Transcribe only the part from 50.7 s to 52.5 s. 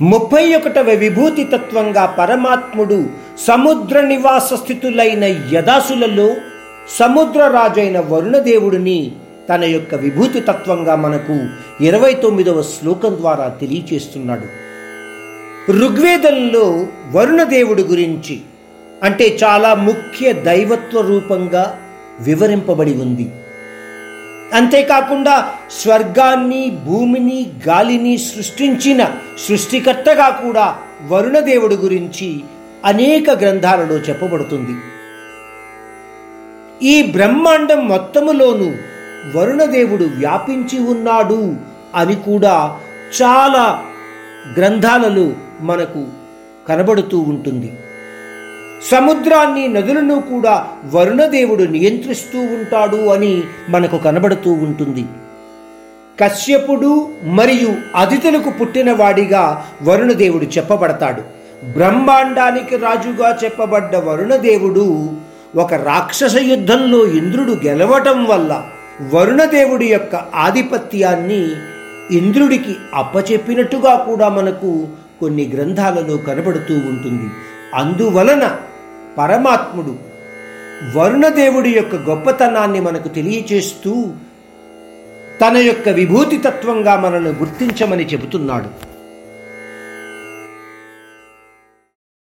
వరుణదేవుడు నియంత్రిస్తూ